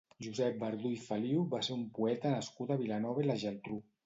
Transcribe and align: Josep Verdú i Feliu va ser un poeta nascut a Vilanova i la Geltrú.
Josep 0.27 0.55
Verdú 0.63 0.91
i 0.93 0.97
Feliu 1.09 1.43
va 1.51 1.59
ser 1.69 1.75
un 1.77 1.83
poeta 1.99 2.33
nascut 2.37 2.75
a 2.75 2.79
Vilanova 2.83 3.25
i 3.27 3.31
la 3.31 3.39
Geltrú. 3.47 3.81